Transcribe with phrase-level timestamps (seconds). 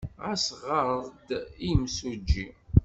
[0.25, 1.27] Ɣas ɣer-d
[1.67, 2.47] i yemsujji.